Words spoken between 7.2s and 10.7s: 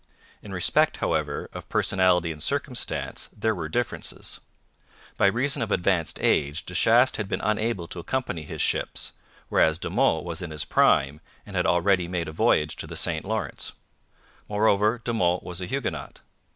been unable to accompany his ships, whereas De Monts was in his